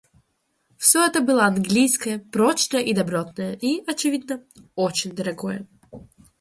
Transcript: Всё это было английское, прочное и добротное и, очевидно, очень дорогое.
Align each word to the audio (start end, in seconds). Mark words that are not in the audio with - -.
Всё 0.79 1.05
это 1.05 1.21
было 1.21 1.45
английское, 1.45 2.17
прочное 2.17 2.81
и 2.81 2.91
добротное 2.95 3.53
и, 3.53 3.83
очевидно, 3.85 4.41
очень 4.73 5.11
дорогое. 5.11 5.67